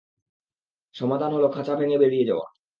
সমাধান 0.95 1.31
হলো 1.33 1.47
খাচা 1.49 1.73
ভেঙে 1.75 1.97
বেড়িয়ে 1.97 2.25
যাওয়া। 2.25 2.45